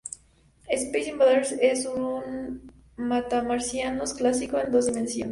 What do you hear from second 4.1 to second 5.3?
clásico en dos dimensiones.